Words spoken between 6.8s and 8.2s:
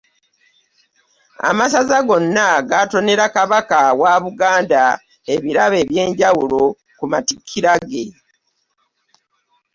ku matikira ge.